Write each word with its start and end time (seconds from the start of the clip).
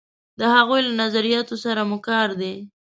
د 0.39 0.41
هغوی 0.55 0.79
له 0.87 0.93
نظریاتو 1.01 1.55
سره 1.65 1.81
مو 1.89 1.97
کار 2.07 2.29
دی. 2.41 2.55